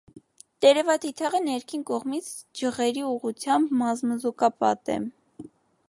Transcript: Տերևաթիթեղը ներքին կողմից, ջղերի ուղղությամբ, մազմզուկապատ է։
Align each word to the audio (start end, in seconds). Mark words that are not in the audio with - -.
Տերևաթիթեղը 0.65 1.41
ներքին 1.49 1.83
կողմից, 1.91 2.31
ջղերի 2.63 3.05
ուղղությամբ, 3.11 3.77
մազմզուկապատ 3.83 4.95
է։ 4.97 4.99